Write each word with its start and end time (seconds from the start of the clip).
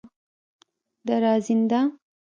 دراځینده 1.07 1.81